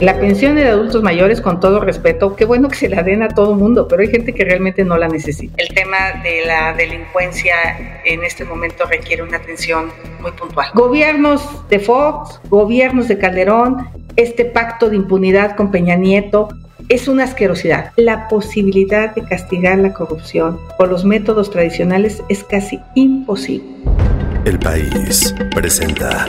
[0.00, 3.28] La pensión de adultos mayores, con todo respeto, qué bueno que se la den a
[3.28, 5.54] todo mundo, pero hay gente que realmente no la necesita.
[5.56, 7.54] El tema de la delincuencia
[8.04, 9.90] en este momento requiere una atención
[10.20, 10.68] muy puntual.
[10.74, 16.48] Gobiernos de Fox, gobiernos de Calderón, este pacto de impunidad con Peña Nieto,
[16.88, 17.90] es una asquerosidad.
[17.96, 23.66] La posibilidad de castigar la corrupción por los métodos tradicionales es casi imposible.
[24.44, 26.28] El país presenta.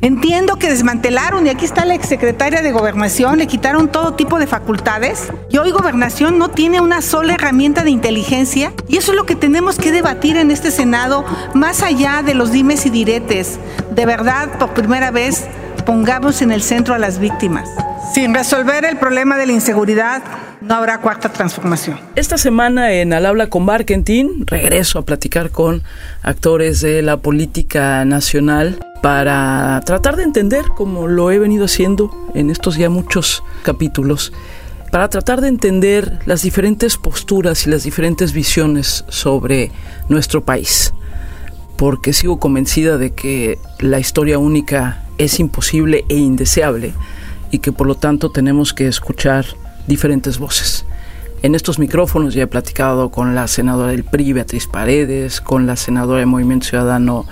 [0.00, 4.46] Entiendo que desmantelaron, y aquí está la exsecretaria de Gobernación, le quitaron todo tipo de
[4.46, 9.26] facultades, y hoy Gobernación no tiene una sola herramienta de inteligencia, y eso es lo
[9.26, 13.58] que tenemos que debatir en este Senado, más allá de los dimes y diretes.
[13.90, 15.46] De verdad, por primera vez,
[15.84, 17.68] pongamos en el centro a las víctimas.
[18.14, 20.22] Sin resolver el problema de la inseguridad,
[20.60, 21.98] no habrá cuarta transformación.
[22.14, 25.82] Esta semana en Al Habla con Barkentin regreso a platicar con
[26.22, 32.50] actores de la política nacional para tratar de entender, como lo he venido haciendo en
[32.50, 34.32] estos ya muchos capítulos,
[34.90, 39.70] para tratar de entender las diferentes posturas y las diferentes visiones sobre
[40.08, 40.92] nuestro país.
[41.76, 46.92] Porque sigo convencida de que la historia única es imposible e indeseable
[47.50, 49.46] y que por lo tanto tenemos que escuchar
[49.88, 50.84] diferentes voces.
[51.42, 55.76] En estos micrófonos ya he platicado con la senadora del PRI, Beatriz Paredes, con la
[55.76, 57.26] senadora del Movimiento Ciudadano,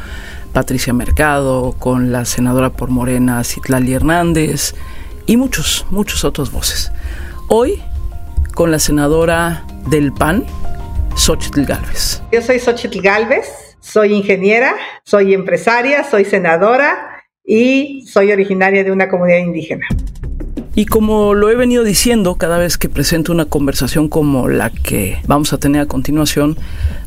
[0.53, 4.75] Patricia Mercado, con la senadora por Morena, Citlali Hernández,
[5.27, 6.93] y muchos, muchos otros voces.
[7.49, 7.83] Hoy,
[8.55, 10.45] con la senadora del PAN,
[11.17, 12.23] Xochitl Galvez.
[12.33, 19.09] Yo soy Xochitl Galvez, soy ingeniera, soy empresaria, soy senadora y soy originaria de una
[19.09, 19.87] comunidad indígena.
[20.78, 25.22] Y como lo he venido diciendo cada vez que presento una conversación como la que
[25.26, 26.59] vamos a tener a continuación,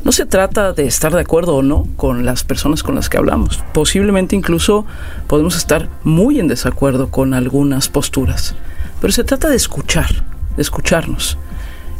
[0.02, 3.16] no se trata de estar de acuerdo o no con las personas con las que
[3.16, 3.62] hablamos.
[3.72, 4.86] Posiblemente incluso
[5.28, 8.56] podemos estar muy en desacuerdo con algunas posturas.
[9.00, 10.24] Pero se trata de escuchar,
[10.56, 11.38] de escucharnos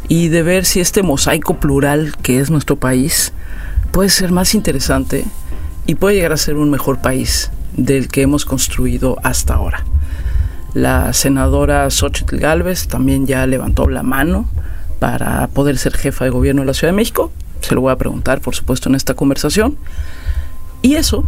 [0.09, 3.31] y de ver si este mosaico plural que es nuestro país
[3.93, 5.23] puede ser más interesante
[5.87, 9.85] y puede llegar a ser un mejor país del que hemos construido hasta ahora.
[10.73, 14.49] La senadora Xochitl Galvez también ya levantó la mano
[14.99, 17.31] para poder ser jefa de gobierno de la Ciudad de México.
[17.61, 19.77] Se lo voy a preguntar, por supuesto, en esta conversación.
[20.81, 21.25] Y eso,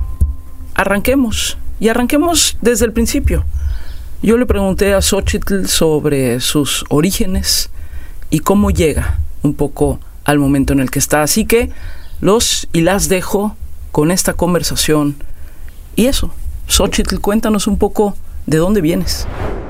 [0.75, 1.57] arranquemos.
[1.79, 3.43] Y arranquemos desde el principio.
[4.21, 7.69] Yo le pregunté a Xochitl sobre sus orígenes
[8.29, 11.21] y cómo llega un poco al momento en el que está.
[11.21, 11.71] Así que
[12.21, 13.57] los y las dejo
[13.91, 15.15] con esta conversación.
[15.97, 16.33] Y eso,
[16.67, 18.15] Xochitl, cuéntanos un poco
[18.45, 19.25] ¿De dónde vienes?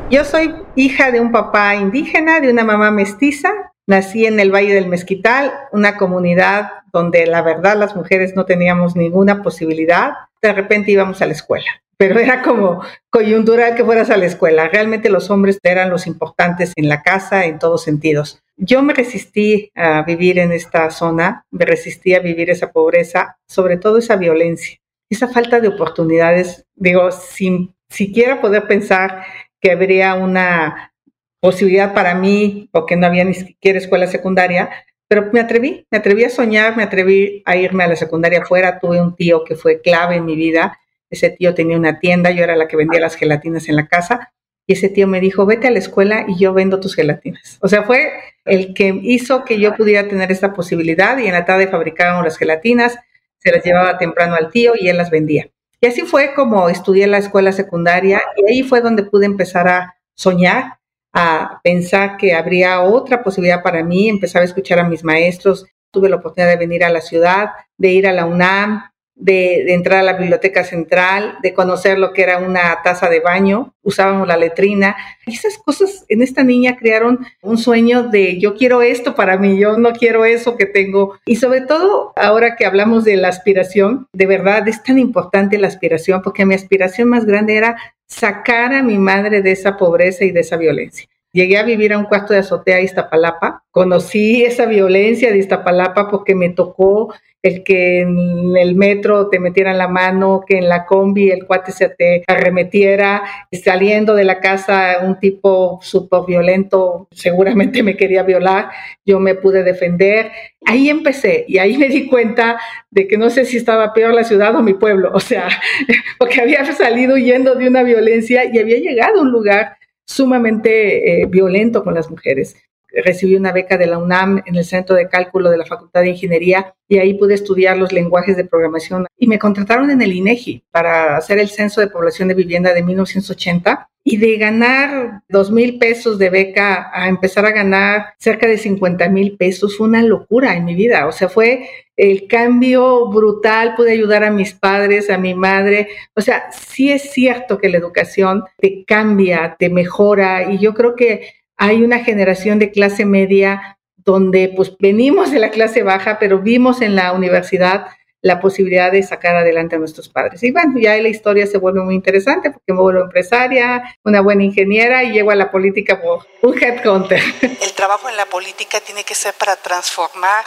[0.09, 3.49] Yo soy hija de un papá indígena, de una mamá mestiza.
[3.85, 8.95] Nací en el Valle del Mezquital, una comunidad donde la verdad las mujeres no teníamos
[8.95, 10.13] ninguna posibilidad.
[10.41, 11.65] De repente íbamos a la escuela,
[11.97, 12.81] pero era como
[13.11, 14.69] coyuntural que fueras a la escuela.
[14.69, 18.41] Realmente los hombres eran los importantes en la casa en todos sentidos.
[18.57, 23.77] Yo me resistí a vivir en esta zona, me resistí a vivir esa pobreza, sobre
[23.77, 24.77] todo esa violencia,
[25.09, 29.23] esa falta de oportunidades, digo, sin siquiera poder pensar
[29.61, 30.93] que habría una
[31.39, 34.69] posibilidad para mí, porque no había ni siquiera escuela secundaria,
[35.07, 38.79] pero me atreví, me atreví a soñar, me atreví a irme a la secundaria afuera,
[38.79, 42.43] tuve un tío que fue clave en mi vida, ese tío tenía una tienda, yo
[42.43, 44.33] era la que vendía las gelatinas en la casa,
[44.65, 47.57] y ese tío me dijo, vete a la escuela y yo vendo tus gelatinas.
[47.61, 48.11] O sea, fue
[48.45, 52.37] el que hizo que yo pudiera tener esta posibilidad y en la tarde fabricábamos las
[52.37, 52.97] gelatinas,
[53.37, 55.49] se las llevaba temprano al tío y él las vendía.
[55.83, 59.97] Y así fue como estudié la escuela secundaria y ahí fue donde pude empezar a
[60.15, 60.79] soñar,
[61.11, 66.07] a pensar que habría otra posibilidad para mí, empezaba a escuchar a mis maestros, tuve
[66.07, 70.03] la oportunidad de venir a la ciudad, de ir a la UNAM, de, entrar a
[70.03, 74.95] la biblioteca central, de conocer lo que era una taza de baño, usábamos la letrina.
[75.25, 79.77] Esas cosas en esta niña crearon un sueño de yo quiero esto para mí, yo
[79.77, 81.19] no quiero eso que tengo.
[81.25, 85.67] Y sobre todo ahora que hablamos de la aspiración, de verdad es tan importante la
[85.67, 87.77] aspiración porque mi aspiración más grande era
[88.07, 91.07] sacar a mi madre de esa pobreza y de esa violencia.
[91.33, 93.63] Llegué a vivir a un cuarto de azotea de Iztapalapa.
[93.71, 99.79] Conocí esa violencia de Iztapalapa porque me tocó el que en el metro te metieran
[99.79, 104.99] la mano, que en la combi el cuate se te arremetiera, saliendo de la casa
[105.01, 108.69] un tipo súper violento, seguramente me quería violar,
[109.03, 110.31] yo me pude defender.
[110.65, 112.59] Ahí empecé y ahí me di cuenta
[112.91, 115.49] de que no sé si estaba peor la ciudad o mi pueblo, o sea,
[116.19, 121.25] porque había salido huyendo de una violencia y había llegado a un lugar sumamente eh,
[121.25, 122.55] violento con las mujeres
[122.93, 126.09] recibí una beca de la UNAM en el Centro de Cálculo de la Facultad de
[126.09, 129.07] Ingeniería y ahí pude estudiar los lenguajes de programación.
[129.17, 132.83] Y me contrataron en el INEGI para hacer el Censo de Población de Vivienda de
[132.83, 138.57] 1980 y de ganar dos mil pesos de beca a empezar a ganar cerca de
[138.57, 141.07] 50 mil pesos fue una locura en mi vida.
[141.07, 145.87] O sea, fue el cambio brutal, pude ayudar a mis padres, a mi madre.
[146.15, 150.95] O sea, sí es cierto que la educación te cambia, te mejora y yo creo
[150.95, 156.39] que hay una generación de clase media donde pues venimos de la clase baja, pero
[156.39, 157.87] vimos en la universidad
[158.21, 160.41] la posibilidad de sacar adelante a nuestros padres.
[160.43, 164.43] Y bueno, ya la historia se vuelve muy interesante porque me vuelvo empresaria, una buena
[164.43, 167.21] ingeniera y llego a la política por un headhunter.
[167.41, 170.45] El trabajo en la política tiene que ser para transformar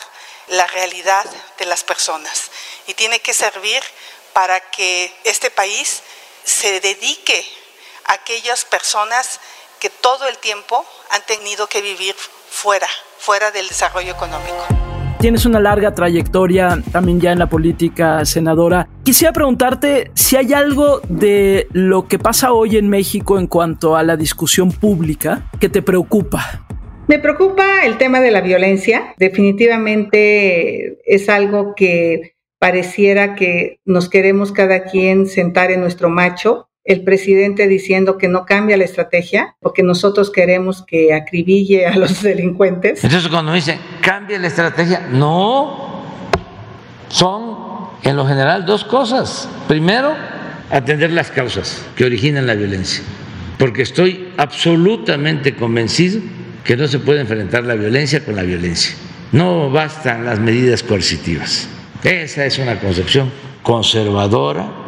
[0.48, 1.24] la realidad
[1.58, 2.50] de las personas
[2.86, 3.82] y tiene que servir
[4.32, 6.02] para que este país
[6.44, 7.44] se dedique
[8.06, 9.38] a aquellas personas
[9.81, 12.14] que todo el tiempo han tenido que vivir
[12.49, 12.88] fuera,
[13.19, 14.67] fuera del desarrollo económico.
[15.19, 18.87] Tienes una larga trayectoria también ya en la política, senadora.
[19.02, 24.02] Quisiera preguntarte si hay algo de lo que pasa hoy en México en cuanto a
[24.02, 26.67] la discusión pública que te preocupa.
[27.08, 29.14] Me preocupa el tema de la violencia.
[29.17, 37.02] Definitivamente es algo que pareciera que nos queremos cada quien sentar en nuestro macho el
[37.02, 43.02] presidente diciendo que no cambia la estrategia porque nosotros queremos que acribille a los delincuentes.
[43.04, 46.04] Entonces cuando dice cambia la estrategia, no,
[47.08, 47.56] son
[48.02, 49.48] en lo general dos cosas.
[49.66, 50.14] Primero,
[50.70, 53.02] atender las causas que originan la violencia,
[53.58, 56.20] porque estoy absolutamente convencido
[56.62, 58.94] que no se puede enfrentar la violencia con la violencia.
[59.32, 61.68] No bastan las medidas coercitivas.
[62.04, 63.30] Esa es una concepción
[63.62, 64.85] conservadora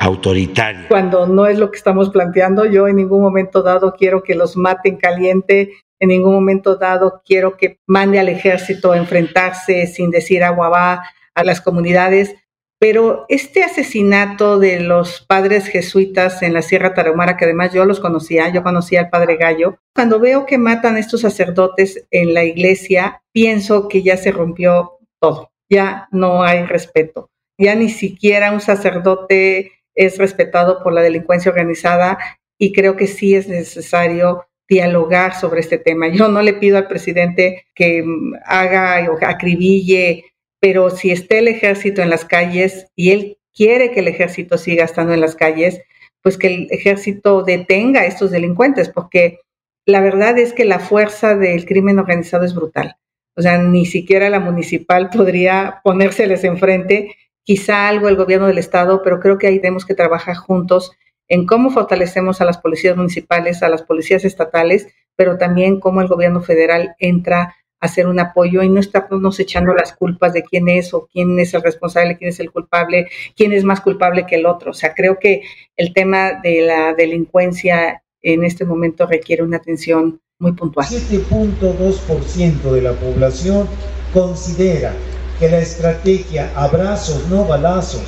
[0.00, 0.88] autoritario.
[0.88, 4.56] Cuando no es lo que estamos planteando, yo en ningún momento dado quiero que los
[4.56, 10.42] maten caliente, en ningún momento dado quiero que mande al ejército a enfrentarse sin decir
[10.42, 11.04] agua va
[11.34, 12.34] a las comunidades.
[12.78, 18.00] Pero este asesinato de los padres jesuitas en la Sierra Tarahumara, que además yo los
[18.00, 22.44] conocía, yo conocía al padre Gallo, cuando veo que matan a estos sacerdotes en la
[22.44, 28.62] iglesia, pienso que ya se rompió todo, ya no hay respeto, ya ni siquiera un
[28.62, 32.18] sacerdote es respetado por la delincuencia organizada
[32.58, 36.08] y creo que sí es necesario dialogar sobre este tema.
[36.08, 38.04] Yo no le pido al presidente que
[38.44, 40.24] haga o acribille,
[40.60, 44.84] pero si esté el ejército en las calles y él quiere que el ejército siga
[44.84, 45.80] estando en las calles,
[46.22, 49.40] pues que el ejército detenga a estos delincuentes, porque
[49.86, 52.96] la verdad es que la fuerza del crimen organizado es brutal.
[53.36, 57.16] O sea, ni siquiera la municipal podría ponérseles enfrente
[57.50, 60.92] quizá algo el gobierno del estado, pero creo que ahí tenemos que trabajar juntos
[61.26, 64.86] en cómo fortalecemos a las policías municipales, a las policías estatales,
[65.16, 69.74] pero también cómo el gobierno federal entra a hacer un apoyo y no estarnos echando
[69.74, 73.52] las culpas de quién es o quién es el responsable, quién es el culpable, quién
[73.52, 74.70] es más culpable que el otro.
[74.70, 75.42] O sea, creo que
[75.76, 80.86] el tema de la delincuencia en este momento requiere una atención muy puntual.
[80.86, 83.66] 7.2% de la población
[84.12, 84.94] considera
[85.40, 88.02] que la estrategia abrazos, no balazos,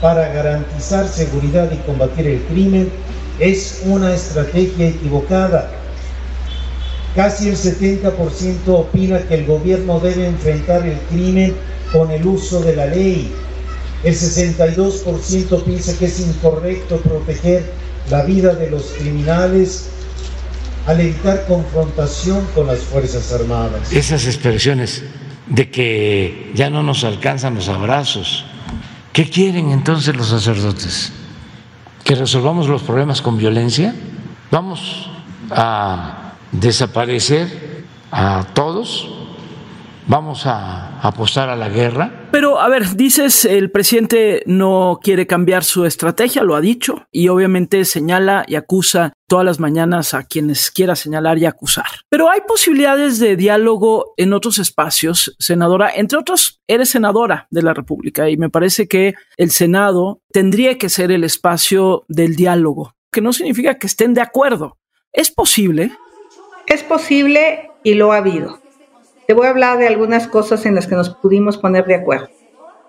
[0.00, 2.90] para garantizar seguridad y combatir el crimen
[3.38, 5.70] es una estrategia equivocada.
[7.14, 11.54] Casi el 70% opina que el gobierno debe enfrentar el crimen
[11.92, 13.30] con el uso de la ley.
[14.02, 17.62] El 62% piensa que es incorrecto proteger
[18.10, 19.84] la vida de los criminales
[20.86, 23.92] al evitar confrontación con las Fuerzas Armadas.
[23.92, 25.02] Esas expresiones
[25.52, 28.44] de que ya no nos alcanzan los abrazos.
[29.12, 31.12] ¿Qué quieren entonces los sacerdotes?
[32.04, 33.94] ¿Que resolvamos los problemas con violencia?
[34.50, 35.10] ¿Vamos
[35.50, 39.10] a desaparecer a todos?
[40.06, 42.28] ¿Vamos a apostar a la guerra?
[42.32, 47.28] Pero, a ver, dices, el presidente no quiere cambiar su estrategia, lo ha dicho, y
[47.28, 51.86] obviamente señala y acusa todas las mañanas a quienes quiera señalar y acusar.
[52.08, 55.90] Pero hay posibilidades de diálogo en otros espacios, senadora.
[55.94, 60.88] Entre otros, eres senadora de la República y me parece que el Senado tendría que
[60.88, 64.78] ser el espacio del diálogo, que no significa que estén de acuerdo.
[65.12, 65.92] ¿Es posible?
[66.66, 68.61] Es posible y lo ha habido.
[69.26, 72.28] Te voy a hablar de algunas cosas en las que nos pudimos poner de acuerdo.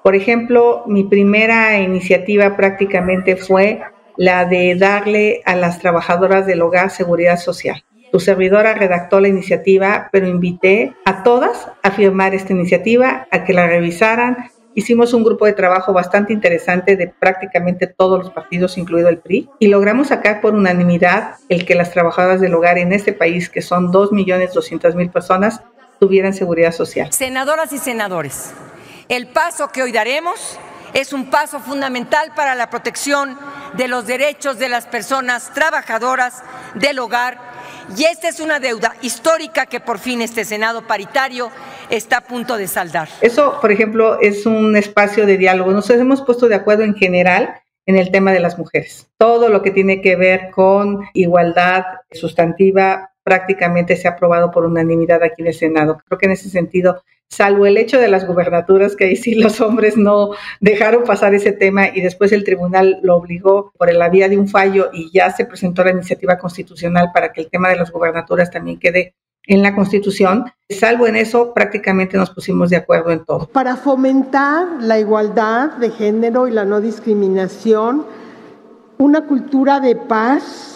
[0.04, 3.82] Por ejemplo, mi primera iniciativa prácticamente fue
[4.18, 7.84] la de darle a las trabajadoras del hogar seguridad social.
[8.12, 13.54] Tu servidora redactó la iniciativa, pero invité a todas a firmar esta iniciativa, a que
[13.54, 14.50] la revisaran.
[14.76, 19.50] Hicimos un grupo de trabajo bastante interesante de prácticamente todos los partidos, incluido el PRI,
[19.60, 23.62] y logramos sacar por unanimidad el que las trabajadoras del hogar en este país, que
[23.62, 25.62] son 2.200.000 personas,
[26.00, 27.12] tuvieran seguridad social.
[27.12, 28.52] Senadoras y senadores,
[29.10, 30.60] el paso que hoy daremos
[30.94, 33.38] es un paso fundamental para la protección
[33.74, 36.44] de los derechos de las personas trabajadoras
[36.76, 37.54] del hogar
[37.98, 41.52] y esta es una deuda histórica que por fin este Senado paritario
[41.90, 43.10] está a punto de saldar.
[43.22, 45.72] Eso, por ejemplo, es un espacio de diálogo.
[45.72, 49.10] Nos hemos puesto de acuerdo en general en el tema de las mujeres.
[49.18, 55.24] Todo lo que tiene que ver con igualdad sustantiva prácticamente se ha aprobado por unanimidad
[55.24, 56.02] aquí en el Senado.
[56.06, 59.62] Creo que en ese sentido, salvo el hecho de las gubernaturas, que ahí sí los
[59.62, 64.30] hombres no dejaron pasar ese tema y después el tribunal lo obligó por la vía
[64.30, 67.78] de un fallo y ya se presentó la iniciativa constitucional para que el tema de
[67.78, 69.16] las gubernaturas también quede
[69.46, 70.46] en la Constitución.
[70.70, 73.48] Salvo en eso, prácticamente nos pusimos de acuerdo en todo.
[73.48, 78.06] Para fomentar la igualdad de género y la no discriminación,
[78.98, 80.73] una cultura de paz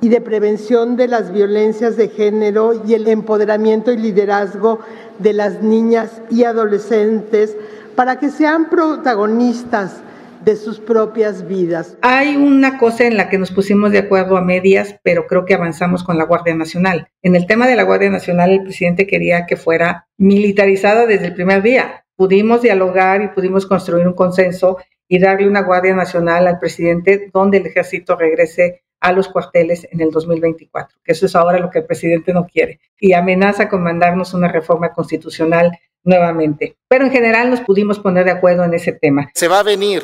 [0.00, 4.80] y de prevención de las violencias de género y el empoderamiento y liderazgo
[5.18, 7.56] de las niñas y adolescentes
[7.94, 10.02] para que sean protagonistas
[10.44, 11.96] de sus propias vidas.
[12.02, 15.54] Hay una cosa en la que nos pusimos de acuerdo a medias, pero creo que
[15.54, 17.08] avanzamos con la Guardia Nacional.
[17.22, 21.34] En el tema de la Guardia Nacional, el presidente quería que fuera militarizada desde el
[21.34, 22.04] primer día.
[22.14, 24.76] Pudimos dialogar y pudimos construir un consenso
[25.08, 30.00] y darle una Guardia Nacional al presidente donde el ejército regrese a los cuarteles en
[30.00, 33.84] el 2024, que eso es ahora lo que el presidente no quiere, y amenaza con
[33.84, 35.70] mandarnos una reforma constitucional
[36.02, 36.76] nuevamente.
[36.88, 39.30] Pero en general nos pudimos poner de acuerdo en ese tema.
[39.32, 40.02] Se va a venir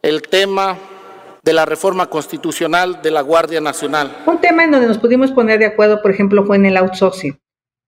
[0.00, 0.78] el tema
[1.42, 4.16] de la reforma constitucional de la Guardia Nacional.
[4.26, 7.36] Un tema en donde nos pudimos poner de acuerdo, por ejemplo, fue en el outsourcing.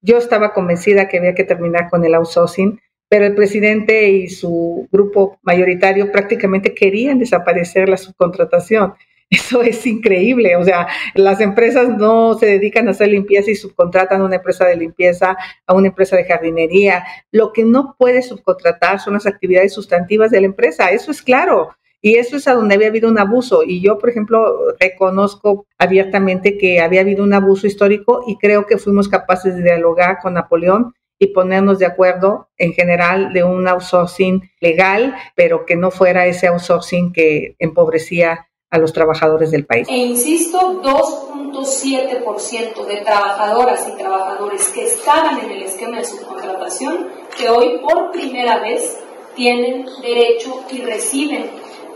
[0.02, 4.88] Yo estaba convencida que había que terminar con el outsourcing, pero el presidente y su
[4.90, 8.94] grupo mayoritario prácticamente querían desaparecer la subcontratación.
[9.30, 10.56] Eso es increíble.
[10.56, 14.66] O sea, las empresas no se dedican a hacer limpieza y subcontratan a una empresa
[14.66, 17.04] de limpieza, a una empresa de jardinería.
[17.32, 20.90] Lo que no puede subcontratar son las actividades sustantivas de la empresa.
[20.90, 21.70] Eso es claro.
[22.00, 23.64] Y eso es a donde había habido un abuso.
[23.64, 28.78] Y yo, por ejemplo, reconozco abiertamente que había habido un abuso histórico y creo que
[28.78, 34.50] fuimos capaces de dialogar con Napoleón y ponernos de acuerdo en general de un outsourcing
[34.60, 39.88] legal, pero que no fuera ese outsourcing que empobrecía a los trabajadores del país.
[39.88, 47.48] E insisto, 2.7% de trabajadoras y trabajadores que estaban en el esquema de subcontratación, que
[47.48, 48.98] hoy por primera vez
[49.34, 51.46] tienen derecho y reciben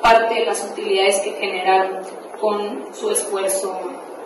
[0.03, 1.99] parte de las utilidades que generaron
[2.41, 3.79] con su esfuerzo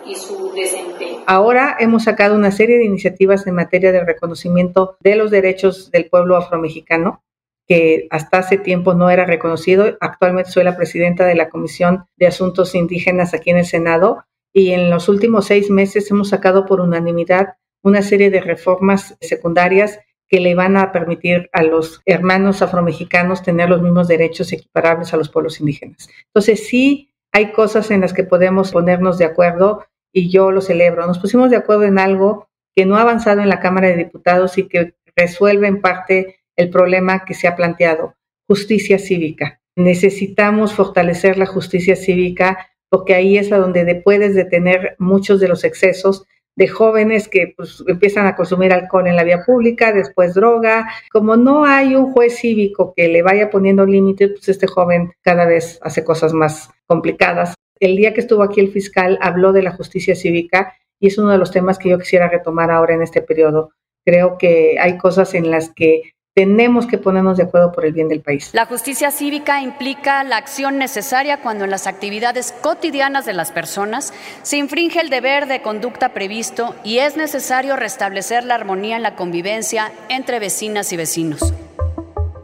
[0.05, 1.23] y su desempeño.
[1.25, 6.09] Ahora hemos sacado una serie de iniciativas en materia de reconocimiento de los derechos del
[6.09, 7.21] pueblo afromexicano
[7.67, 9.97] que hasta hace tiempo no era reconocido.
[9.99, 14.71] Actualmente soy la presidenta de la Comisión de Asuntos Indígenas aquí en el Senado y
[14.71, 20.39] en los últimos seis meses hemos sacado por unanimidad una serie de reformas secundarias que
[20.39, 25.29] le van a permitir a los hermanos afromexicanos tener los mismos derechos equiparables a los
[25.29, 26.09] pueblos indígenas.
[26.27, 31.05] Entonces sí hay cosas en las que podemos ponernos de acuerdo y yo lo celebro.
[31.05, 34.57] Nos pusimos de acuerdo en algo que no ha avanzado en la Cámara de Diputados
[34.57, 38.15] y que resuelve en parte el problema que se ha planteado,
[38.47, 39.59] justicia cívica.
[39.75, 45.63] Necesitamos fortalecer la justicia cívica porque ahí es a donde puedes detener muchos de los
[45.63, 50.87] excesos de jóvenes que pues, empiezan a consumir alcohol en la vía pública, después droga.
[51.11, 55.45] Como no hay un juez cívico que le vaya poniendo límites, pues este joven cada
[55.45, 57.55] vez hace cosas más complicadas.
[57.79, 61.31] El día que estuvo aquí el fiscal habló de la justicia cívica y es uno
[61.31, 63.71] de los temas que yo quisiera retomar ahora en este periodo.
[64.05, 68.09] Creo que hay cosas en las que tenemos que ponernos de acuerdo por el bien
[68.09, 68.49] del país.
[68.51, 74.13] La justicia cívica implica la acción necesaria cuando en las actividades cotidianas de las personas
[74.43, 79.15] se infringe el deber de conducta previsto y es necesario restablecer la armonía en la
[79.15, 81.53] convivencia entre vecinas y vecinos.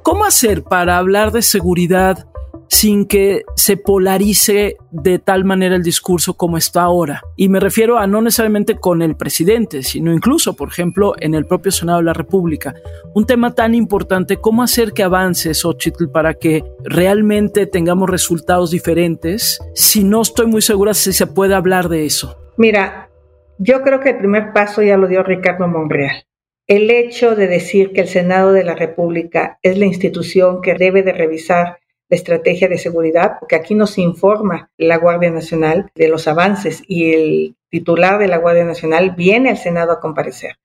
[0.04, 2.31] ¿Cómo hacer para hablar de seguridad
[2.72, 7.22] sin que se polarice de tal manera el discurso como está ahora.
[7.36, 11.46] Y me refiero a no necesariamente con el presidente, sino incluso, por ejemplo, en el
[11.46, 12.74] propio Senado de la República.
[13.14, 19.60] Un tema tan importante, ¿cómo hacer que avance Xochitl para que realmente tengamos resultados diferentes?
[19.76, 22.38] Si no estoy muy segura si se puede hablar de eso.
[22.56, 23.10] Mira,
[23.58, 26.24] yo creo que el primer paso ya lo dio Ricardo Monreal.
[26.68, 31.04] El hecho de decir que el Senado de la República es la institución que debe
[31.04, 31.81] de revisar
[32.16, 37.56] estrategia de seguridad, porque aquí nos informa la Guardia Nacional de los avances y el
[37.70, 40.58] titular de la Guardia Nacional viene al Senado a comparecer.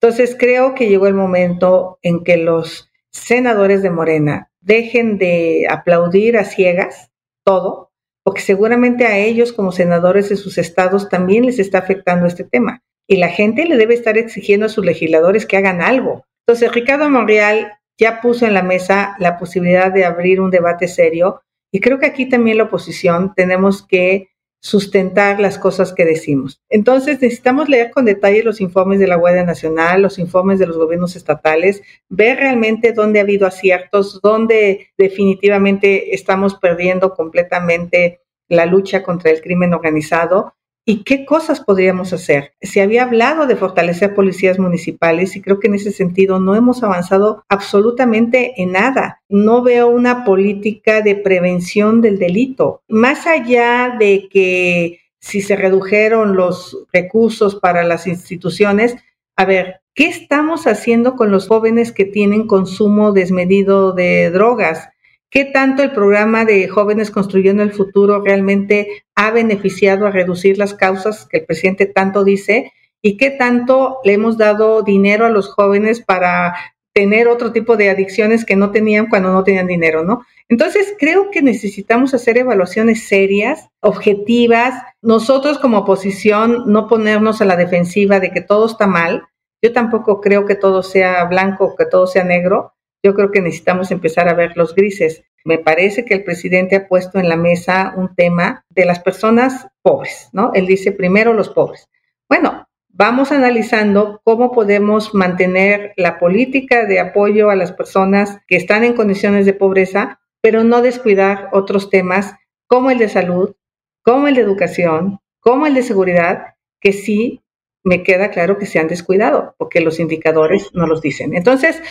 [0.00, 6.36] Entonces creo que llegó el momento en que los senadores de Morena dejen de aplaudir
[6.36, 7.10] a ciegas
[7.44, 7.90] todo,
[8.24, 12.82] porque seguramente a ellos como senadores de sus estados también les está afectando este tema.
[13.06, 16.24] Y la gente le debe estar exigiendo a sus legisladores que hagan algo.
[16.46, 17.72] Entonces, Ricardo Monreal
[18.02, 22.06] ya puso en la mesa la posibilidad de abrir un debate serio y creo que
[22.06, 24.30] aquí también la oposición tenemos que
[24.60, 26.60] sustentar las cosas que decimos.
[26.68, 30.78] Entonces necesitamos leer con detalle los informes de la Guardia Nacional, los informes de los
[30.78, 39.04] gobiernos estatales, ver realmente dónde ha habido aciertos, dónde definitivamente estamos perdiendo completamente la lucha
[39.04, 42.54] contra el crimen organizado ¿Y qué cosas podríamos hacer?
[42.60, 46.82] Se había hablado de fortalecer policías municipales y creo que en ese sentido no hemos
[46.82, 49.22] avanzado absolutamente en nada.
[49.28, 52.82] No veo una política de prevención del delito.
[52.88, 58.96] Más allá de que si se redujeron los recursos para las instituciones,
[59.36, 64.88] a ver, ¿qué estamos haciendo con los jóvenes que tienen consumo desmedido de drogas?
[65.32, 70.74] ¿Qué tanto el programa de Jóvenes Construyendo el Futuro realmente ha beneficiado a reducir las
[70.74, 72.72] causas que el presidente tanto dice?
[73.00, 76.54] ¿Y qué tanto le hemos dado dinero a los jóvenes para
[76.94, 80.24] tener otro tipo de adicciones que no tenían cuando no tenían dinero, ¿no?
[80.48, 84.74] Entonces, creo que necesitamos hacer evaluaciones serias, objetivas.
[85.00, 89.22] Nosotros como oposición no ponernos a la defensiva de que todo está mal.
[89.62, 93.90] Yo tampoco creo que todo sea blanco, que todo sea negro yo creo que necesitamos
[93.90, 95.24] empezar a ver los grises.
[95.44, 99.68] Me parece que el presidente ha puesto en la mesa un tema de las personas
[99.82, 100.52] pobres, ¿no?
[100.54, 101.88] Él dice primero los pobres.
[102.28, 108.84] Bueno, vamos analizando cómo podemos mantener la política de apoyo a las personas que están
[108.84, 112.34] en condiciones de pobreza, pero no descuidar otros temas
[112.66, 113.54] como el de salud,
[114.02, 117.42] como el de educación, como el de seguridad, que sí
[117.84, 121.34] me queda claro que se han descuidado, porque los indicadores no los dicen.
[121.34, 121.82] Entonces,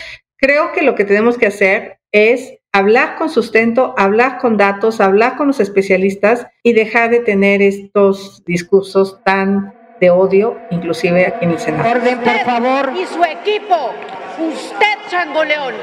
[0.42, 5.36] Creo que lo que tenemos que hacer es hablar con sustento, hablar con datos, hablar
[5.36, 11.50] con los especialistas y dejar de tener estos discursos tan de odio, inclusive aquí en
[11.52, 11.90] el Senado.
[11.90, 12.92] Orden, por favor.
[12.96, 13.90] Y su equipo,
[14.38, 15.74] usted, Changoleón.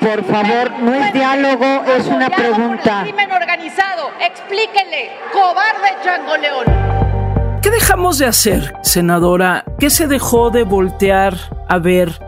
[0.00, 3.00] por favor, no es diálogo, es una pregunta.
[3.00, 7.60] el crimen organizado, explíquele, cobarde Changoleón.
[7.60, 9.64] ¿Qué dejamos de hacer, senadora?
[9.80, 11.34] ¿Qué se dejó de voltear
[11.68, 12.20] a ver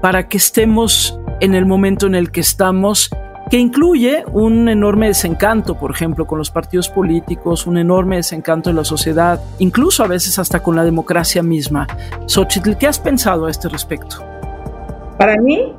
[0.00, 3.10] para que estemos en el momento en el que estamos,
[3.50, 8.76] que incluye un enorme desencanto, por ejemplo, con los partidos políticos, un enorme desencanto en
[8.76, 11.86] la sociedad, incluso a veces hasta con la democracia misma.
[12.26, 14.24] Xochitl, ¿qué has pensado a este respecto?
[15.16, 15.74] Para mí,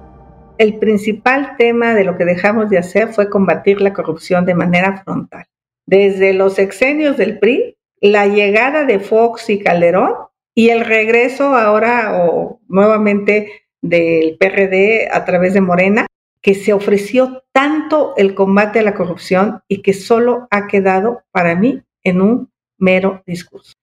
[0.58, 5.04] el principal tema de lo que dejamos de hacer fue combatir la corrupción de manera
[5.04, 5.46] frontal.
[5.86, 10.14] Desde los exenios del PRI, la llegada de Fox y Calderón
[10.56, 13.52] y el regreso ahora o nuevamente
[13.82, 16.07] del PRD a través de Morena,
[16.48, 21.56] que se ofreció tanto el combate a la corrupción y que solo ha quedado para
[21.56, 23.74] mí en un mero discurso.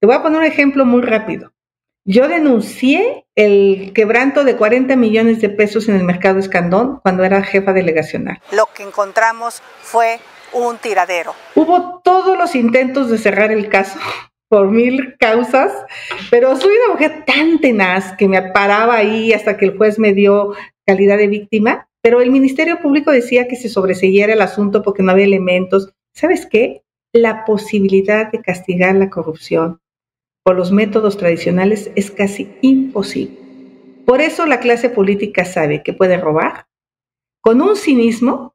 [0.00, 1.52] Te voy a poner un ejemplo muy rápido.
[2.06, 7.42] Yo denuncié el quebranto de 40 millones de pesos en el mercado Escandón cuando era
[7.42, 8.40] jefa delegacional.
[8.52, 10.18] Lo que encontramos fue
[10.54, 11.34] un tiradero.
[11.54, 13.98] Hubo todos los intentos de cerrar el caso
[14.48, 15.72] por mil causas,
[16.30, 20.14] pero soy una mujer tan tenaz que me paraba ahí hasta que el juez me
[20.14, 20.54] dio
[20.86, 25.12] calidad de víctima, pero el Ministerio Público decía que se sobreseyera el asunto porque no
[25.12, 25.94] había elementos.
[26.12, 26.82] ¿Sabes qué?
[27.14, 29.80] La posibilidad de castigar la corrupción
[30.42, 33.38] por los métodos tradicionales es casi imposible.
[34.04, 36.66] Por eso la clase política sabe que puede robar
[37.40, 38.54] con un cinismo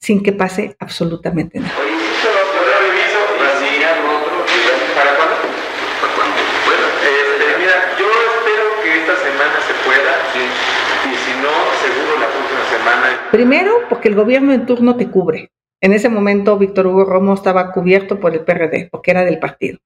[0.00, 1.99] sin que pase absolutamente nada.
[13.30, 15.50] Primero, porque el gobierno en turno te cubre.
[15.80, 19.78] En ese momento, Víctor Hugo Romo estaba cubierto por el PRD, porque era del partido.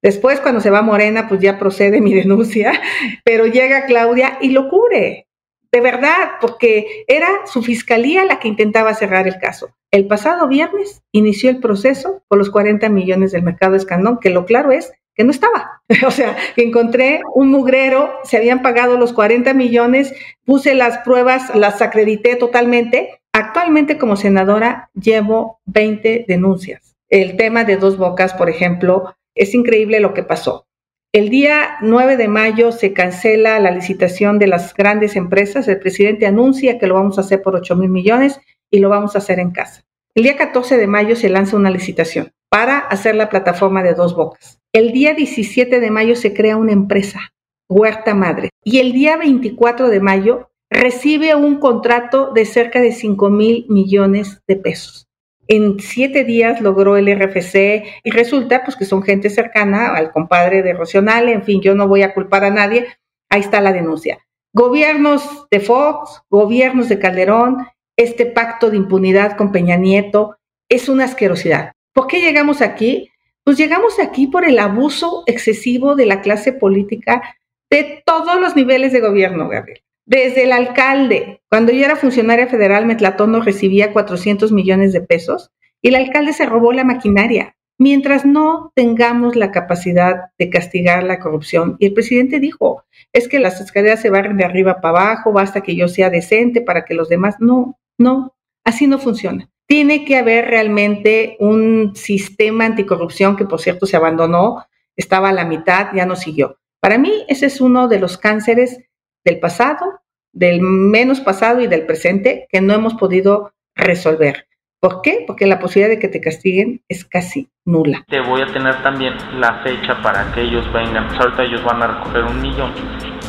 [0.00, 2.80] Después, cuando se va Morena, pues ya procede mi denuncia,
[3.24, 5.26] pero llega Claudia y lo cubre.
[5.72, 9.74] De verdad, porque era su fiscalía la que intentaba cerrar el caso.
[9.94, 14.44] El pasado viernes inició el proceso por los 40 millones del mercado escandón, que lo
[14.44, 15.82] claro es que no estaba.
[16.08, 20.12] O sea, encontré un mugrero, se habían pagado los 40 millones,
[20.44, 23.20] puse las pruebas, las acredité totalmente.
[23.32, 26.96] Actualmente como senadora llevo 20 denuncias.
[27.08, 30.66] El tema de dos bocas, por ejemplo, es increíble lo que pasó.
[31.12, 35.68] El día 9 de mayo se cancela la licitación de las grandes empresas.
[35.68, 38.40] El presidente anuncia que lo vamos a hacer por 8 mil millones
[38.74, 39.84] y lo vamos a hacer en casa.
[40.16, 44.16] El día 14 de mayo se lanza una licitación para hacer la plataforma de dos
[44.16, 44.58] bocas.
[44.72, 47.20] El día 17 de mayo se crea una empresa,
[47.68, 48.50] Huerta Madre.
[48.64, 54.42] Y el día 24 de mayo recibe un contrato de cerca de 5 mil millones
[54.48, 55.06] de pesos.
[55.46, 60.62] En siete días logró el RFC y resulta pues que son gente cercana al compadre
[60.64, 62.86] de Rocional, en fin, yo no voy a culpar a nadie,
[63.30, 64.18] ahí está la denuncia.
[64.52, 67.58] Gobiernos de Fox, gobiernos de Calderón,
[67.96, 70.36] este pacto de impunidad con Peña Nieto,
[70.68, 71.72] es una asquerosidad.
[71.92, 73.10] ¿Por qué llegamos aquí?
[73.44, 77.22] Pues llegamos aquí por el abuso excesivo de la clase política
[77.70, 79.82] de todos los niveles de gobierno, Gabriel.
[80.06, 85.88] Desde el alcalde, cuando yo era funcionaria federal, Metlatono recibía 400 millones de pesos y
[85.88, 87.56] el alcalde se robó la maquinaria.
[87.78, 93.40] Mientras no tengamos la capacidad de castigar la corrupción, y el presidente dijo, es que
[93.40, 96.94] las escaleras se barren de arriba para abajo, basta que yo sea decente para que
[96.94, 99.48] los demás, no, no, así no funciona.
[99.66, 105.44] Tiene que haber realmente un sistema anticorrupción que, por cierto, se abandonó, estaba a la
[105.44, 106.58] mitad, ya no siguió.
[106.80, 108.78] Para mí, ese es uno de los cánceres
[109.24, 110.00] del pasado,
[110.32, 114.48] del menos pasado y del presente que no hemos podido resolver.
[114.80, 115.24] ¿Por qué?
[115.26, 118.04] Porque la posibilidad de que te castiguen es casi nula.
[118.06, 121.06] Te voy a tener también la fecha para que ellos vengan.
[121.14, 122.74] Ahorita ellos van a recoger un millón.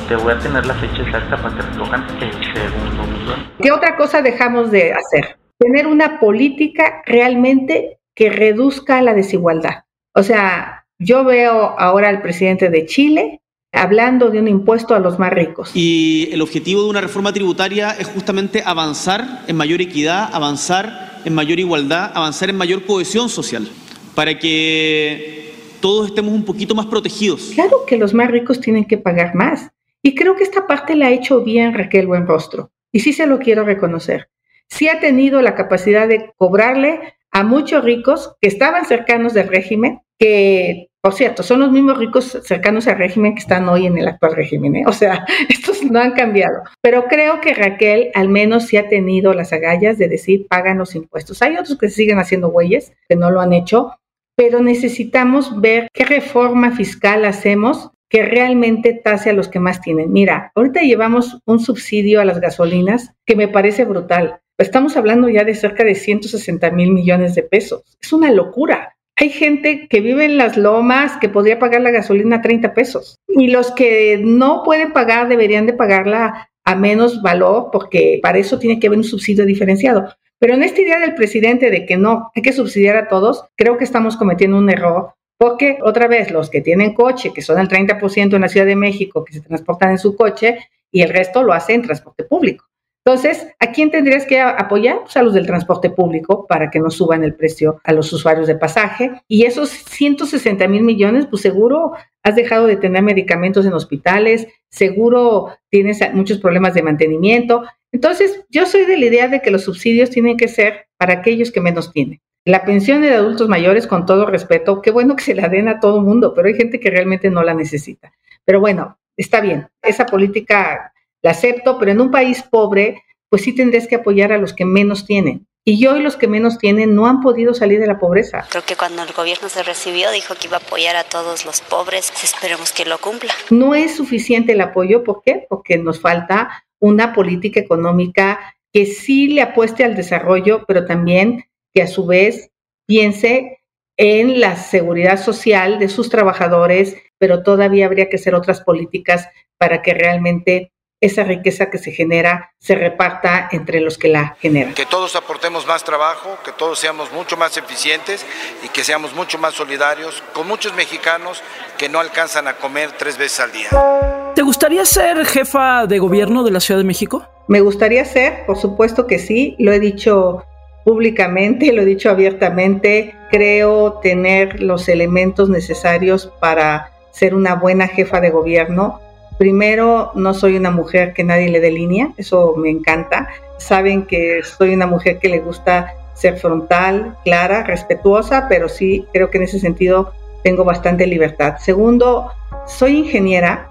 [0.08, 3.52] Te voy a tener la fecha exacta para que recojan el segundo millón.
[3.60, 5.38] ¿Qué otra cosa dejamos de hacer?
[5.58, 9.86] Tener una política realmente que reduzca la desigualdad.
[10.14, 13.42] O sea, yo veo ahora al presidente de Chile
[13.72, 15.72] hablando de un impuesto a los más ricos.
[15.74, 21.34] Y el objetivo de una reforma tributaria es justamente avanzar en mayor equidad, avanzar en
[21.34, 23.68] mayor igualdad, avanzar en mayor cohesión social,
[24.14, 27.52] para que todos estemos un poquito más protegidos.
[27.54, 29.70] Claro que los más ricos tienen que pagar más.
[30.06, 32.70] Y creo que esta parte la ha hecho bien Raquel Buenrostro.
[32.92, 34.30] Y sí se lo quiero reconocer.
[34.70, 40.02] Sí ha tenido la capacidad de cobrarle a muchos ricos que estaban cercanos del régimen,
[40.20, 44.08] que por cierto, son los mismos ricos cercanos al régimen que están hoy en el
[44.08, 44.76] actual régimen.
[44.76, 44.84] ¿eh?
[44.86, 46.62] O sea, estos no han cambiado.
[46.82, 50.94] Pero creo que Raquel al menos sí ha tenido las agallas de decir pagan los
[50.94, 51.42] impuestos.
[51.42, 53.98] Hay otros que siguen haciendo güeyes, que no lo han hecho,
[54.36, 60.12] pero necesitamos ver qué reforma fiscal hacemos que realmente tase a los que más tienen.
[60.12, 64.40] Mira, ahorita llevamos un subsidio a las gasolinas que me parece brutal.
[64.58, 67.98] Estamos hablando ya de cerca de 160 mil millones de pesos.
[68.02, 68.96] Es una locura.
[69.18, 73.18] Hay gente que vive en las lomas que podría pagar la gasolina a 30 pesos
[73.28, 78.60] y los que no pueden pagar deberían de pagarla a menos valor porque para eso
[78.60, 80.10] tiene que haber un subsidio diferenciado.
[80.40, 83.78] Pero en esta idea del presidente de que no, hay que subsidiar a todos, creo
[83.78, 87.68] que estamos cometiendo un error porque otra vez los que tienen coche, que son el
[87.68, 90.60] 30% en la Ciudad de México, que se transportan en su coche
[90.92, 92.66] y el resto lo hacen en transporte público.
[93.08, 95.02] Entonces, ¿a quién tendrías que apoyar?
[95.02, 98.48] Pues a los del transporte público para que no suban el precio a los usuarios
[98.48, 99.22] de pasaje.
[99.28, 101.92] Y esos 160 mil millones, pues seguro
[102.24, 107.64] has dejado de tener medicamentos en hospitales, seguro tienes muchos problemas de mantenimiento.
[107.92, 111.52] Entonces, yo soy de la idea de que los subsidios tienen que ser para aquellos
[111.52, 112.20] que menos tienen.
[112.46, 115.80] La pensión de adultos mayores, con todo respeto, qué bueno que se la den a
[115.80, 118.14] todo mundo, pero hay gente que realmente no la necesita.
[118.46, 123.54] Pero bueno, está bien, esa política la acepto, pero en un país pobre, pues sí
[123.54, 125.48] tendrías que apoyar a los que menos tienen.
[125.64, 128.46] Y hoy los que menos tienen no han podido salir de la pobreza.
[128.52, 131.62] Creo que cuando el gobierno se recibió dijo que iba a apoyar a todos los
[131.62, 132.14] pobres.
[132.24, 133.34] Esperemos que lo cumpla.
[133.50, 135.04] No es suficiente el apoyo.
[135.04, 135.48] ¿Por qué?
[135.50, 141.84] Porque nos falta una política económica que sí le apueste al desarrollo, pero también que
[141.84, 142.50] a su vez
[142.88, 143.60] piense
[143.98, 149.82] en la seguridad social de sus trabajadores, pero todavía habría que hacer otras políticas para
[149.82, 154.74] que realmente esa riqueza que se genera se reparta entre los que la generan.
[154.74, 158.26] Que todos aportemos más trabajo, que todos seamos mucho más eficientes
[158.64, 161.44] y que seamos mucho más solidarios con muchos mexicanos
[161.78, 164.34] que no alcanzan a comer tres veces al día.
[164.34, 167.28] ¿Te gustaría ser jefa de gobierno de la Ciudad de México?
[167.48, 170.44] Me gustaría ser, por supuesto que sí, lo he dicho
[170.86, 178.22] públicamente, lo he dicho abiertamente, creo tener los elementos necesarios para ser una buena jefa
[178.22, 179.02] de gobierno
[179.38, 183.28] Primero, no soy una mujer que nadie le dé línea, eso me encanta.
[183.58, 189.30] Saben que soy una mujer que le gusta ser frontal, clara, respetuosa, pero sí creo
[189.30, 191.58] que en ese sentido tengo bastante libertad.
[191.60, 192.32] Segundo,
[192.66, 193.70] soy ingeniera,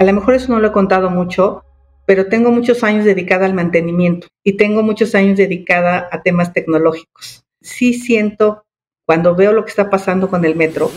[0.00, 1.62] a lo mejor eso no lo he contado mucho,
[2.06, 7.44] pero tengo muchos años dedicada al mantenimiento y tengo muchos años dedicada a temas tecnológicos.
[7.60, 8.64] Sí siento,
[9.06, 10.90] cuando veo lo que está pasando con el metro,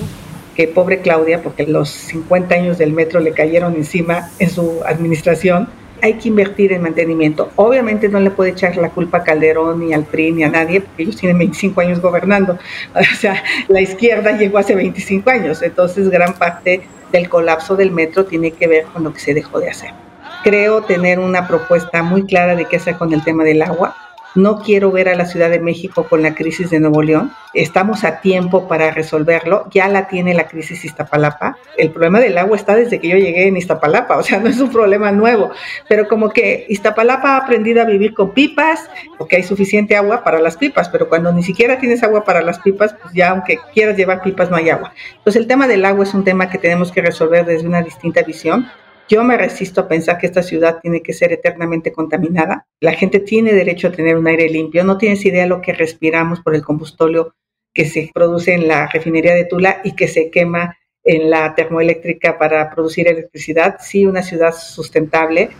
[0.56, 5.70] que pobre Claudia, porque los 50 años del metro le cayeron encima en su administración,
[6.02, 7.52] hay que invertir en mantenimiento.
[7.56, 10.82] Obviamente no le puede echar la culpa a Calderón ni al PRI ni a nadie,
[10.82, 12.58] porque ellos tienen 25 años gobernando.
[12.96, 18.26] O sea, la izquierda llegó hace 25 años, entonces gran parte del colapso del metro
[18.26, 20.07] tiene que ver con lo que se dejó de hacer.
[20.48, 23.98] Creo tener una propuesta muy clara de qué hacer con el tema del agua
[24.38, 27.34] no quiero ver a la Ciudad de México con la crisis de Nuevo León.
[27.56, 29.68] Estamos a tiempo para resolverlo.
[29.72, 31.58] Ya la tiene la crisis Iztapalapa.
[31.76, 34.60] El problema del agua está desde que yo llegué en Iztapalapa, o sea, no es
[34.60, 35.50] un problema nuevo.
[35.90, 40.40] Pero como que Iztapalapa ha aprendido a vivir con pipas, porque hay suficiente agua para
[40.40, 43.98] las pipas, pero cuando ni siquiera tienes agua para las pipas, pues ya aunque quieras
[43.98, 44.94] llevar pipas no hay agua.
[45.18, 48.22] Entonces el tema del agua es un tema que tenemos que resolver desde una distinta
[48.22, 48.68] visión
[49.10, 52.68] yo me resisto a pensar que esta ciudad tiene que ser eternamente contaminada.
[52.82, 54.84] La gente tiene derecho a tener un aire limpio.
[54.84, 57.34] No tienes idea de lo que respiramos por el combustóleo
[57.74, 62.38] que se produce en la refinería de Tula y que se quema en la termoeléctrica
[62.38, 63.78] para producir electricidad.
[63.80, 65.52] Sí, una ciudad sustentable.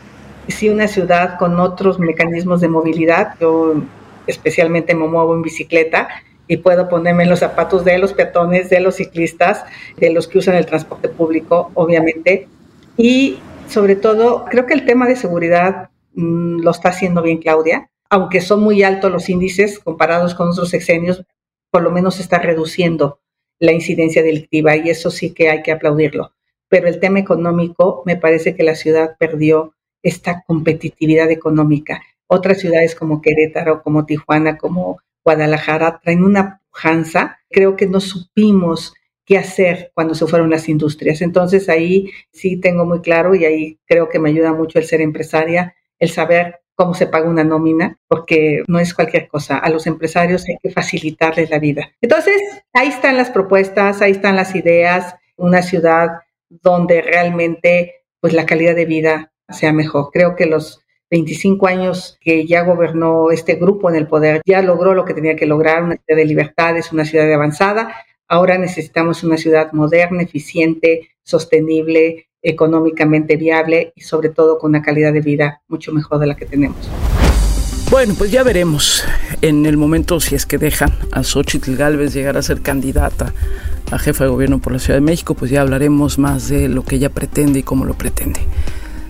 [0.50, 3.36] Sí, una ciudad con otros mecanismos de movilidad.
[3.40, 3.76] Yo
[4.26, 6.10] especialmente me muevo en bicicleta
[6.50, 9.64] y puedo ponerme en los zapatos de los peatones, de los ciclistas,
[9.98, 12.48] de los que usan el transporte público, obviamente
[12.98, 17.90] y sobre todo, creo que el tema de seguridad mm, lo está haciendo bien Claudia,
[18.10, 21.24] aunque son muy altos los índices comparados con otros sexenios,
[21.70, 23.20] por lo menos está reduciendo
[23.60, 26.32] la incidencia delictiva y eso sí que hay que aplaudirlo.
[26.70, 32.02] Pero el tema económico, me parece que la ciudad perdió esta competitividad económica.
[32.28, 37.40] Otras ciudades como Querétaro, como Tijuana, como Guadalajara traen una pujanza.
[37.50, 38.94] Creo que no supimos
[39.28, 41.22] qué hacer cuando se fueron las industrias.
[41.22, 45.02] Entonces ahí sí tengo muy claro y ahí creo que me ayuda mucho el ser
[45.02, 49.58] empresaria, el saber cómo se paga una nómina, porque no es cualquier cosa.
[49.58, 51.92] A los empresarios hay que facilitarles la vida.
[52.02, 52.40] Entonces,
[52.72, 58.76] ahí están las propuestas, ahí están las ideas, una ciudad donde realmente pues la calidad
[58.76, 60.10] de vida sea mejor.
[60.14, 64.94] Creo que los 25 años que ya gobernó este grupo en el poder, ya logró
[64.94, 67.94] lo que tenía que lograr, una ciudad de libertades, una ciudad de avanzada,
[68.30, 75.14] Ahora necesitamos una ciudad moderna, eficiente, sostenible, económicamente viable y sobre todo con una calidad
[75.14, 76.90] de vida mucho mejor de la que tenemos.
[77.90, 79.06] Bueno, pues ya veremos
[79.42, 83.34] en el momento si es que dejan a Xochitl Galvez llegar a ser candidata
[83.92, 86.84] a jefa de gobierno por la Ciudad de México, pues ya hablaremos más de lo
[86.84, 88.42] que ella pretende y cómo lo pretende.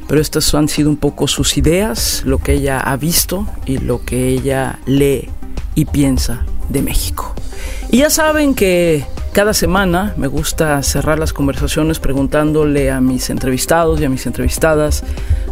[0.08, 4.06] Pero estas han sido un poco sus ideas, lo que ella ha visto y lo
[4.06, 5.27] que ella lee
[5.73, 7.34] y piensa de México.
[7.89, 14.01] Y ya saben que cada semana me gusta cerrar las conversaciones preguntándole a mis entrevistados
[14.01, 15.03] y a mis entrevistadas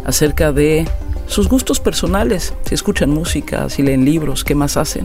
[0.04, 0.86] acerca de
[1.26, 5.04] sus gustos personales, si escuchan música, si leen libros, qué más hacen.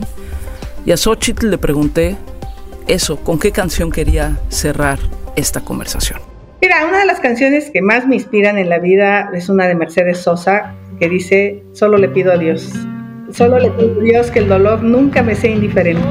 [0.84, 2.16] Y a Xochitl le pregunté
[2.88, 4.98] eso, con qué canción quería cerrar
[5.36, 6.20] esta conversación.
[6.60, 9.74] Mira, una de las canciones que más me inspiran en la vida es una de
[9.74, 12.72] Mercedes Sosa que dice, solo le pido a Dios,
[13.32, 16.02] solo le pido a Dios que el dolor nunca me sea indiferente.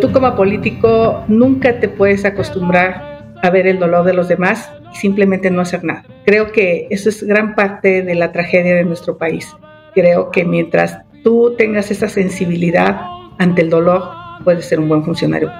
[0.00, 4.96] Tú como político nunca te puedes acostumbrar a ver el dolor de los demás y
[4.96, 6.04] simplemente no hacer nada.
[6.26, 9.48] Creo que eso es gran parte de la tragedia de nuestro país.
[9.94, 13.00] Creo que mientras tú tengas esa sensibilidad
[13.38, 14.02] ante el dolor,
[14.44, 15.50] puedes ser un buen funcionario.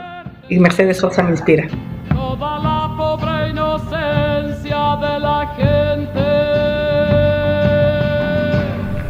[0.48, 1.68] Y Mercedes Sosa me inspira.
[2.08, 6.34] Toda la pobre inocencia de la gente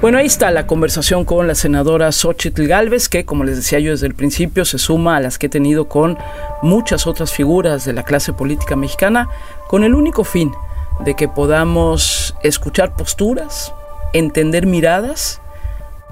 [0.04, 3.90] bueno, ahí está la conversación con la senadora Xochitl Galvez, que como les decía yo
[3.92, 6.18] desde el principio, se suma a las que he tenido con
[6.60, 9.30] muchas otras figuras de la clase política mexicana,
[9.66, 10.52] con el único fin
[11.00, 13.72] de que podamos escuchar posturas,
[14.12, 15.40] entender miradas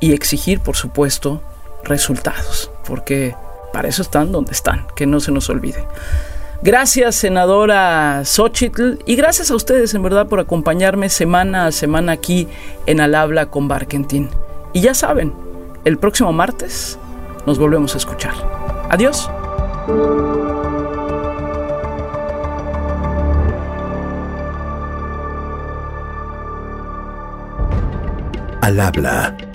[0.01, 1.43] y exigir, por supuesto,
[1.85, 3.35] resultados, porque
[3.73, 5.87] para eso están donde están, que no se nos olvide.
[6.63, 12.47] Gracias, senadora Xochitl, y gracias a ustedes, en verdad, por acompañarme semana a semana aquí
[12.87, 14.29] en Al Habla con Barkentin.
[14.73, 15.33] Y ya saben,
[15.85, 16.99] el próximo martes
[17.47, 18.35] nos volvemos a escuchar.
[18.91, 19.29] Adiós.
[28.61, 29.37] Al habla